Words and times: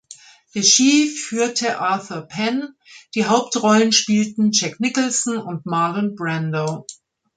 Regie 0.55 1.07
führte 1.09 1.77
Arthur 1.77 2.21
Penn, 2.21 2.69
die 3.13 3.27
Hauptrollen 3.27 3.91
spielten 3.91 4.49
Jack 4.51 4.79
Nicholson 4.79 5.37
und 5.37 5.67
Marlon 5.67 6.15
Brando. 6.15 6.87